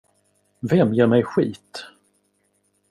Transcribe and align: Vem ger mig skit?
Vem 0.61 0.93
ger 0.95 1.05
mig 1.07 1.23
skit? 1.23 1.85